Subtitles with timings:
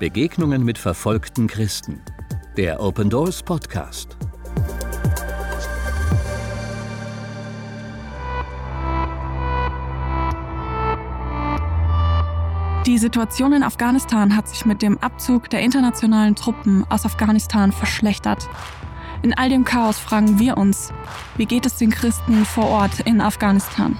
[0.00, 2.00] Begegnungen mit verfolgten Christen.
[2.56, 4.16] Der Open Doors Podcast.
[12.86, 18.48] Die Situation in Afghanistan hat sich mit dem Abzug der internationalen Truppen aus Afghanistan verschlechtert.
[19.20, 20.94] In all dem Chaos fragen wir uns,
[21.36, 23.98] wie geht es den Christen vor Ort in Afghanistan?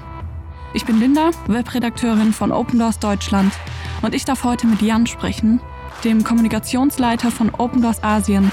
[0.73, 3.53] Ich bin Linda, Webredakteurin von Open Doors Deutschland
[4.01, 5.61] und ich darf heute mit Jan sprechen,
[6.05, 8.51] dem Kommunikationsleiter von Open Doors Asien,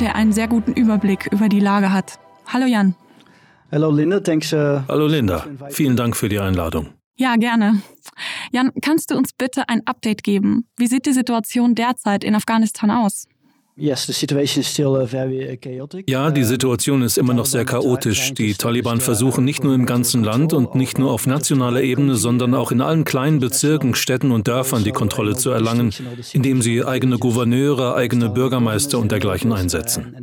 [0.00, 2.18] der einen sehr guten Überblick über die Lage hat.
[2.46, 2.94] Hallo Jan.
[3.72, 4.52] Hallo Linda, thanks.
[4.52, 6.88] Uh, Hallo Linda, vielen Dank für die Einladung.
[7.16, 7.82] Ja, gerne.
[8.50, 10.68] Jan, kannst du uns bitte ein Update geben?
[10.76, 13.26] Wie sieht die Situation derzeit in Afghanistan aus?
[13.80, 13.94] Uh,
[16.06, 18.34] ja, die Situation ist immer noch sehr chaotisch.
[18.34, 22.54] Die Taliban versuchen nicht nur im ganzen Land und nicht nur auf nationaler Ebene, sondern
[22.54, 25.94] auch in allen kleinen Bezirken, Städten und Dörfern die Kontrolle zu erlangen,
[26.32, 30.14] indem sie eigene Gouverneure, eigene Bürgermeister und dergleichen einsetzen.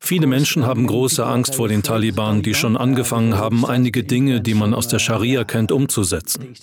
[0.00, 4.54] Viele Menschen haben große Angst vor den Taliban, die schon angefangen haben, einige Dinge, die
[4.54, 6.54] man aus der Scharia kennt, umzusetzen.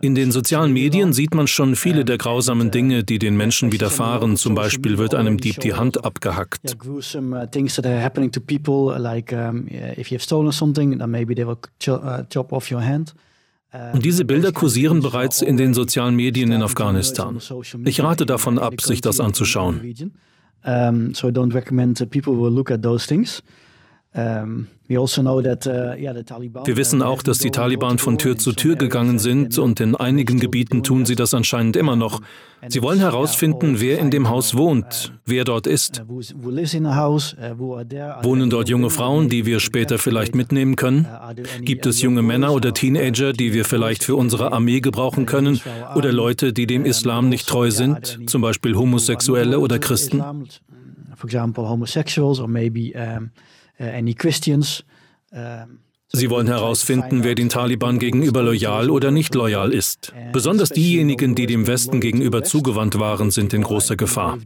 [0.00, 4.36] In den sozialen Medien sieht man schon viele der grausamen Dinge, die den Menschen widerfahren.
[4.36, 6.76] Zum Beispiel wird einem Dieb die Hand abgehackt.
[13.92, 17.38] Und diese Bilder kursieren bereits in den sozialen Medien in Afghanistan.
[17.84, 19.94] Ich rate davon ab, sich das anzuschauen.
[20.64, 23.42] Um, so I don't recommend that people will look at those things.
[24.12, 29.56] Um, also uh, Wir wissen auch, dass die Taliban von Tür zu Tür gegangen sind
[29.56, 32.20] und in einigen Gebieten tun sie das anscheinend immer noch.
[32.66, 36.02] Sie wollen herausfinden, wer in dem Haus wohnt, wer dort ist.
[36.08, 36.16] Uh,
[38.24, 41.06] Wohnen dort junge Frauen, die wir später vielleicht mitnehmen können?
[41.60, 45.60] Gibt es junge Männer oder Teenager, die wir vielleicht für unsere Armee gebrauchen können?
[45.94, 50.20] Oder Leute, die dem Islam nicht treu sind, zum Beispiel Homosexuelle oder Christen?
[51.14, 52.92] For example, homosexuals or maybe
[53.80, 54.84] any Christians.
[56.12, 60.12] Sie wollen herausfinden, wer den Taliban gegenüber loyal oder nicht loyal ist.
[60.32, 64.38] Besonders diejenigen, die dem Westen gegenüber zugewandt waren, sind in großer Gefahr.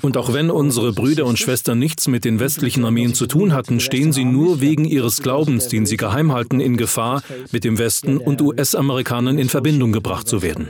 [0.00, 3.80] Und auch wenn unsere Brüder und Schwestern nichts mit den westlichen Armeen zu tun hatten,
[3.80, 8.16] stehen sie nur wegen ihres Glaubens, den sie geheim halten, in Gefahr, mit dem Westen
[8.16, 10.68] und US-Amerikanern in Verbindung gebracht zu werden.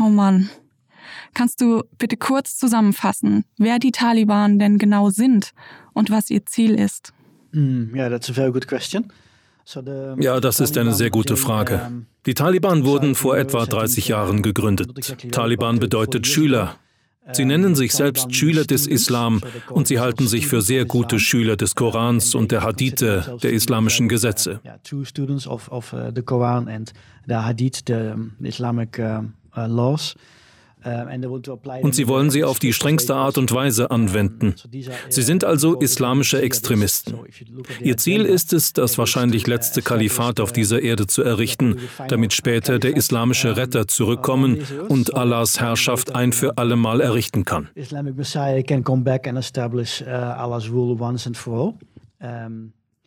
[0.00, 0.48] Oh Mann.
[1.36, 5.50] Kannst du bitte kurz zusammenfassen, wer die Taliban denn genau sind
[5.92, 7.12] und was ihr Ziel ist?
[7.52, 7.94] Mm,
[10.18, 11.92] ja, das ist eine sehr gute Frage.
[12.24, 15.30] Die Taliban wurden vor etwa 30 Jahren gegründet.
[15.30, 16.76] Taliban bedeutet Schüler.
[17.32, 21.56] Sie nennen sich selbst Schüler des Islam und sie halten sich für sehr gute Schüler
[21.56, 24.62] des Korans und der Hadithe, der islamischen Gesetze.
[31.82, 34.54] Und sie wollen sie auf die strengste Art und Weise anwenden.
[35.08, 37.18] Sie sind also islamische Extremisten.
[37.80, 41.76] Ihr Ziel ist es, das wahrscheinlich letzte Kalifat auf dieser Erde zu errichten,
[42.08, 44.58] damit später der islamische Retter zurückkommen
[44.88, 47.68] und Allahs Herrschaft ein für alle Mal errichten kann.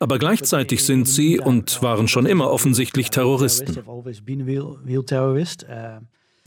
[0.01, 3.77] Aber gleichzeitig sind sie und waren schon immer offensichtlich Terroristen.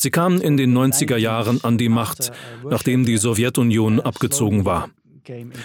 [0.02, 2.32] Sie kamen in den 90er Jahren an die Macht,
[2.68, 4.90] nachdem die Sowjetunion abgezogen war.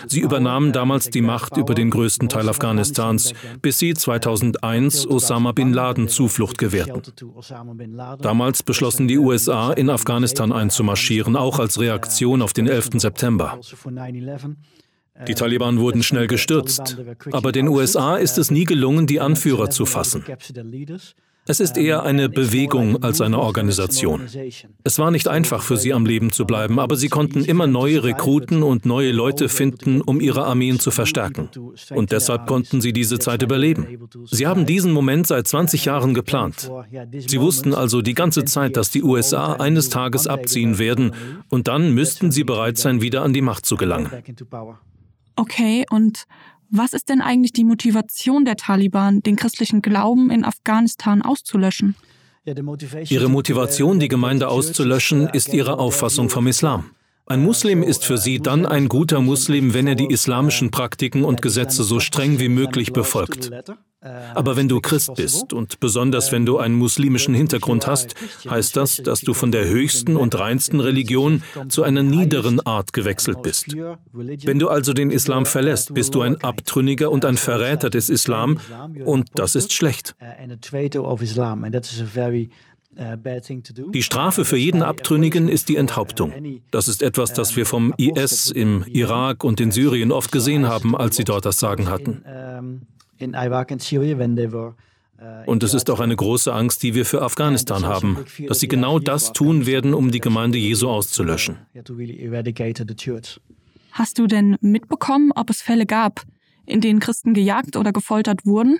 [0.06, 3.34] Sie übernahmen damals die Macht über den größten Teil Afghanistans,
[3.64, 7.02] bis sie 2001 Osama bin Laden Zuflucht gewährten.
[8.20, 12.90] Damals beschlossen die USA, in Afghanistan einzumarschieren, auch als Reaktion auf den 11.
[12.98, 13.60] September.
[15.28, 16.96] Die Taliban wurden schnell gestürzt,
[17.32, 20.24] aber den USA ist es nie gelungen, die Anführer zu fassen.
[21.48, 24.28] Es ist eher eine Bewegung als eine Organisation.
[24.84, 28.04] Es war nicht einfach für sie am Leben zu bleiben, aber sie konnten immer neue
[28.04, 31.50] Rekruten und neue Leute finden, um ihre Armeen zu verstärken.
[31.92, 33.88] Und deshalb konnten sie diese Zeit überleben.
[34.26, 36.70] Sie haben diesen Moment seit 20 Jahren geplant.
[37.14, 41.14] Sie wussten also die ganze Zeit, dass die USA eines Tages abziehen werden
[41.50, 44.10] und dann müssten sie bereit sein, wieder an die Macht zu gelangen.
[45.36, 46.26] Okay, und
[46.70, 51.96] was ist denn eigentlich die Motivation der Taliban, den christlichen Glauben in Afghanistan auszulöschen?
[52.46, 56.92] Ihre Motivation, die Gemeinde auszulöschen, ist ihre Auffassung vom Islam.
[57.26, 61.42] Ein Muslim ist für sie dann ein guter Muslim, wenn er die islamischen Praktiken und
[61.42, 63.52] Gesetze so streng wie möglich befolgt.
[64.02, 68.14] Aber wenn du Christ bist und besonders wenn du einen muslimischen Hintergrund hast,
[68.48, 73.42] heißt das, dass du von der höchsten und reinsten Religion zu einer niederen Art gewechselt
[73.42, 73.76] bist.
[74.14, 78.60] Wenn du also den Islam verlässt, bist du ein Abtrünniger und ein Verräter des Islam
[79.04, 80.16] und das ist schlecht.
[83.94, 86.34] Die Strafe für jeden Abtrünnigen ist die Enthauptung.
[86.72, 90.96] Das ist etwas, das wir vom IS im Irak und in Syrien oft gesehen haben,
[90.96, 92.24] als sie dort das Sagen hatten.
[95.48, 99.00] Und es ist auch eine große Angst, die wir für Afghanistan haben, dass sie genau
[99.00, 101.58] das tun werden, um die Gemeinde Jesu auszulöschen.
[103.92, 106.22] Hast du denn mitbekommen, ob es Fälle gab,
[106.68, 108.80] in denen Christen gejagt oder gefoltert wurden?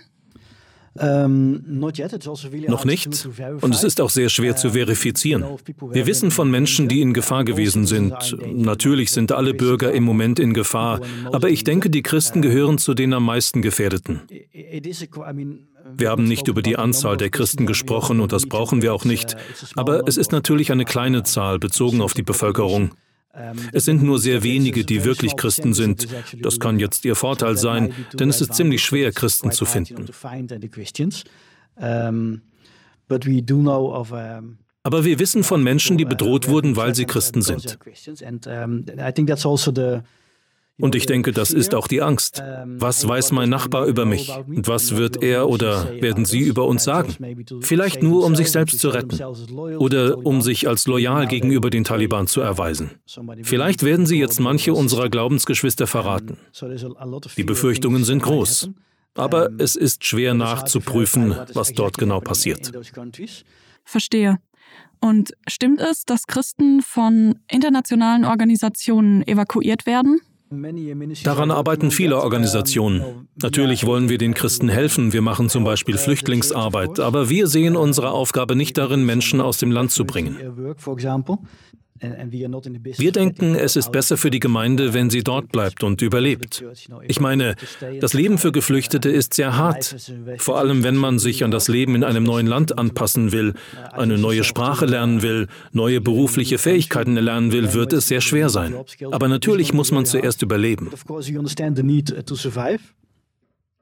[1.00, 3.28] Ähm, also Noch nicht.
[3.62, 5.46] Und es ist auch sehr schwer zu verifizieren.
[5.92, 8.38] Wir wissen von Menschen, die in Gefahr gewesen sind.
[8.54, 11.02] Natürlich sind alle Bürger im Moment in Gefahr,
[11.32, 14.22] aber ich denke, die Christen gehören zu den am meisten Gefährdeten.
[15.96, 19.36] Wir haben nicht über die Anzahl der Christen gesprochen und das brauchen wir auch nicht.
[19.76, 22.92] Aber es ist natürlich eine kleine Zahl bezogen auf die Bevölkerung.
[23.72, 26.08] Es sind nur sehr wenige, die wirklich Christen sind.
[26.42, 30.06] Das kann jetzt ihr Vorteil sein, denn es ist ziemlich schwer, Christen zu finden.
[34.84, 37.78] Aber wir wissen von Menschen, die bedroht wurden, weil sie Christen sind.
[40.80, 42.44] Und ich denke, das ist auch die Angst.
[42.66, 44.32] Was weiß mein Nachbar über mich?
[44.48, 47.16] Und was wird er oder werden sie über uns sagen?
[47.62, 49.20] Vielleicht nur, um sich selbst zu retten
[49.78, 52.92] oder um sich als loyal gegenüber den Taliban zu erweisen.
[53.42, 56.38] Vielleicht werden sie jetzt manche unserer Glaubensgeschwister verraten.
[57.38, 58.70] Die Befürchtungen sind groß.
[59.16, 62.72] Aber es ist schwer nachzuprüfen, was dort genau passiert.
[63.84, 64.38] Verstehe.
[65.00, 70.22] Und stimmt es, dass Christen von internationalen Organisationen evakuiert werden?
[71.24, 73.28] Daran arbeiten viele Organisationen.
[73.42, 75.12] Natürlich wollen wir den Christen helfen.
[75.12, 77.00] Wir machen zum Beispiel Flüchtlingsarbeit.
[77.00, 80.38] Aber wir sehen unsere Aufgabe nicht darin, Menschen aus dem Land zu bringen.
[82.00, 86.64] Wir denken, es ist besser für die Gemeinde, wenn sie dort bleibt und überlebt.
[87.08, 87.56] Ich meine,
[88.00, 89.96] das Leben für Geflüchtete ist sehr hart,
[90.38, 93.54] vor allem wenn man sich an das Leben in einem neuen Land anpassen will,
[93.92, 98.76] eine neue Sprache lernen will, neue berufliche Fähigkeiten erlernen will, wird es sehr schwer sein.
[99.12, 100.90] Aber natürlich muss man zuerst überleben.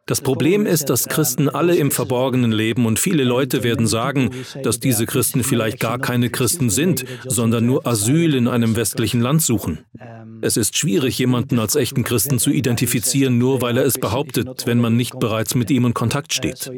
[0.08, 4.30] Das Problem ist, dass Christen alle im Verborgenen leben und viele Leute werden sagen,
[4.62, 9.42] dass diese Christen vielleicht gar keine Christen sind, sondern nur Asyl in einem westlichen Land
[9.42, 9.80] suchen.
[10.42, 14.80] Es ist schwierig, jemanden als echten Christen zu identifizieren, nur weil er es behauptet, wenn
[14.80, 16.72] man nicht bereits mit ihm in Kontakt steht.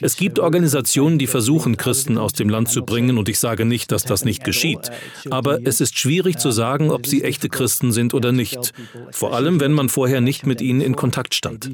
[0.00, 3.92] Es gibt Organisationen, die versuchen, Christen aus dem Land zu bringen, und ich sage nicht,
[3.92, 4.90] dass das nicht geschieht.
[5.30, 8.72] Aber es ist schwierig zu sagen, ob sie echte Christen sind oder nicht.
[9.10, 11.70] Vor allem, wenn man vorher nicht mit ihnen in Kontakt stand.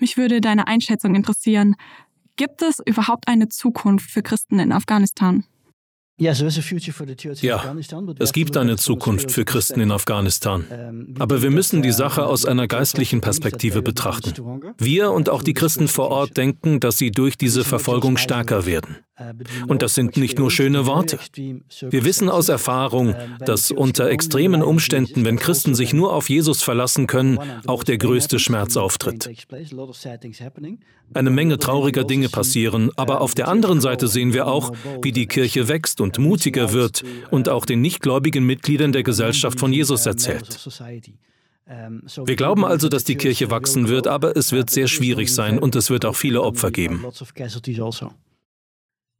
[0.00, 1.74] Mich würde deine Einschätzung interessieren.
[2.36, 5.44] Gibt es überhaupt eine Zukunft für Christen in Afghanistan?
[6.18, 6.32] Ja,
[8.18, 10.64] es gibt eine Zukunft für Christen in Afghanistan.
[11.18, 14.34] Aber wir müssen die Sache aus einer geistlichen Perspektive betrachten.
[14.78, 18.96] Wir und auch die Christen vor Ort denken, dass sie durch diese Verfolgung stärker werden.
[19.66, 21.18] Und das sind nicht nur schöne Worte.
[21.90, 27.06] Wir wissen aus Erfahrung, dass unter extremen Umständen, wenn Christen sich nur auf Jesus verlassen
[27.06, 29.28] können, auch der größte Schmerz auftritt.
[31.14, 34.72] Eine Menge trauriger Dinge passieren, aber auf der anderen Seite sehen wir auch,
[35.02, 39.72] wie die Kirche wächst und mutiger wird und auch den nichtgläubigen Mitgliedern der Gesellschaft von
[39.72, 40.58] Jesus erzählt.
[41.66, 45.76] Wir glauben also, dass die Kirche wachsen wird, aber es wird sehr schwierig sein und
[45.76, 47.04] es wird auch viele Opfer geben.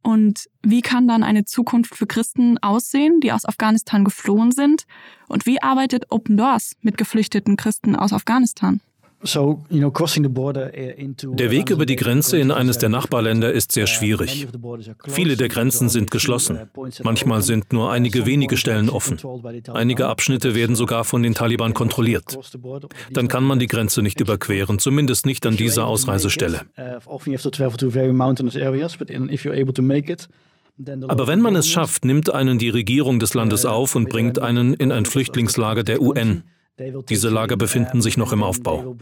[0.01, 4.85] Und wie kann dann eine Zukunft für Christen aussehen, die aus Afghanistan geflohen sind?
[5.27, 8.81] Und wie arbeitet Open Doors mit geflüchteten Christen aus Afghanistan?
[9.21, 14.47] Uh, der Weg über die Grenze in eines der Nachbarländer ist sehr uh, schwierig.
[15.09, 16.59] Viele der Grenzen sind geschlossen.
[17.03, 19.17] Manchmal sind nur einige wenige Stellen offen.
[19.73, 22.37] Einige Abschnitte werden sogar von den Taliban kontrolliert.
[23.11, 26.61] Dann kann man die Grenze nicht überqueren, zumindest nicht an dieser Ausreisestelle.
[26.77, 26.99] Uh,
[31.09, 34.73] Aber wenn man es schafft, nimmt einen die Regierung des Landes auf und bringt einen
[34.75, 36.43] in ein Flüchtlingslager der UN.
[37.09, 38.95] Diese Lager befinden sich noch im Aufbau.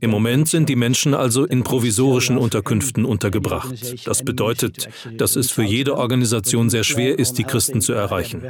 [0.00, 4.06] Im Moment sind die Menschen also in provisorischen Unterkünften untergebracht.
[4.06, 8.42] Das bedeutet, dass es für jede Organisation sehr schwer ist, die Christen zu erreichen.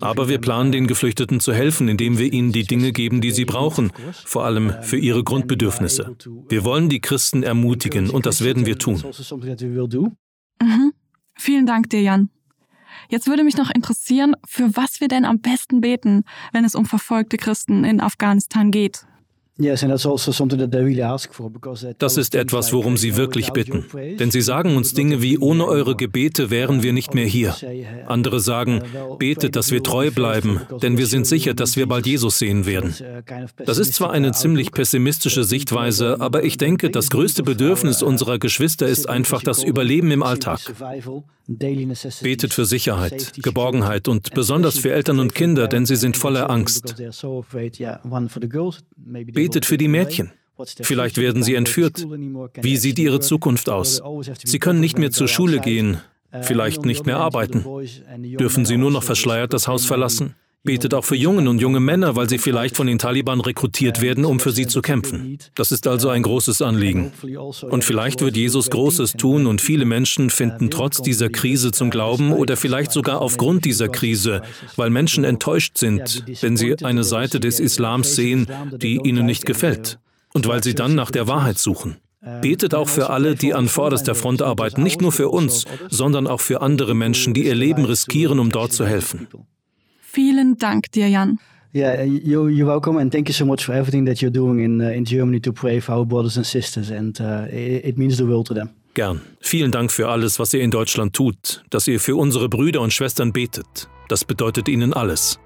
[0.00, 3.46] Aber wir planen den Geflüchteten zu helfen, indem wir ihnen die Dinge geben, die sie
[3.46, 3.90] brauchen,
[4.24, 6.14] vor allem für ihre Grundbedürfnisse.
[6.48, 9.02] Wir wollen die Christen ermutigen und das werden wir tun.
[10.60, 10.92] Mhm.
[11.42, 12.30] Vielen Dank dir, Jan.
[13.08, 16.22] Jetzt würde mich noch interessieren, für was wir denn am besten beten,
[16.52, 19.06] wenn es um verfolgte Christen in Afghanistan geht.
[19.58, 20.16] Also
[21.98, 23.84] das ist etwas, worum Sie wirklich bitten.
[24.18, 27.54] Denn Sie sagen uns Dinge wie, ohne eure Gebete wären wir nicht mehr hier.
[28.06, 28.82] Andere sagen,
[29.18, 32.94] betet, dass wir treu bleiben, denn wir sind sicher, dass wir bald Jesus sehen werden.
[33.64, 38.88] Das ist zwar eine ziemlich pessimistische Sichtweise, aber ich denke, das größte Bedürfnis unserer Geschwister
[38.88, 40.60] ist einfach das Überleben im Alltag.
[42.22, 46.94] Betet für Sicherheit, Geborgenheit und besonders für Eltern und Kinder, denn sie sind voller Angst.
[49.42, 50.30] Betet für die Mädchen.
[50.82, 52.06] Vielleicht werden sie entführt.
[52.60, 54.00] Wie sieht ihre Zukunft aus?
[54.44, 55.98] Sie können nicht mehr zur Schule gehen,
[56.42, 57.64] vielleicht nicht mehr arbeiten.
[58.38, 60.36] Dürfen sie nur noch verschleiert das Haus verlassen?
[60.64, 64.24] Betet auch für Jungen und junge Männer, weil sie vielleicht von den Taliban rekrutiert werden,
[64.24, 65.38] um für sie zu kämpfen.
[65.56, 67.12] Das ist also ein großes Anliegen.
[67.68, 72.32] Und vielleicht wird Jesus Großes tun und viele Menschen finden trotz dieser Krise zum Glauben
[72.32, 74.42] oder vielleicht sogar aufgrund dieser Krise,
[74.76, 79.98] weil Menschen enttäuscht sind, wenn sie eine Seite des Islams sehen, die ihnen nicht gefällt.
[80.32, 81.96] Und weil sie dann nach der Wahrheit suchen.
[82.40, 86.40] Betet auch für alle, die an vorderster Front arbeiten, nicht nur für uns, sondern auch
[86.40, 89.26] für andere Menschen, die ihr Leben riskieren, um dort zu helfen.
[90.14, 91.38] Vielen Dank dir, Jan.
[91.74, 94.78] Yeah, you, you're welcome, and thank you so much for everything that you're doing in,
[94.78, 98.18] uh, in Germany to pray for our brothers and sisters, and uh, it, it means
[98.18, 98.68] the world to them.
[98.92, 99.22] Gern.
[99.40, 102.92] Vielen Dank für alles, was ihr in Deutschland tut, dass ihr für unsere Brüder und
[102.92, 103.88] Schwestern betet.
[104.08, 105.38] Das bedeutet ihnen alles.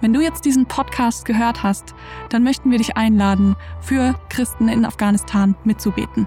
[0.00, 1.94] Wenn du jetzt diesen Podcast gehört hast,
[2.30, 6.26] dann möchten wir dich einladen, für Christen in Afghanistan mitzubeten.